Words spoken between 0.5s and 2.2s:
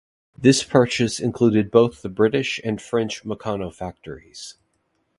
purchase included both the